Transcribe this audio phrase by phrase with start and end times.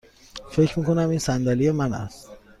[0.51, 2.29] فکر می کنم این صندلی من است.